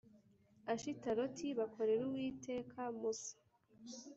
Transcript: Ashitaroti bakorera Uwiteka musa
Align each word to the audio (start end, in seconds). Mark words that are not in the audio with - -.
Ashitaroti 0.73 1.47
bakorera 1.59 2.01
Uwiteka 2.09 2.79
musa 2.99 3.33